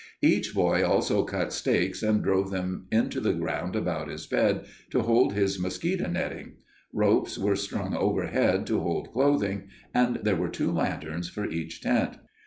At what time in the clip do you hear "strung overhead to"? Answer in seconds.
7.55-8.79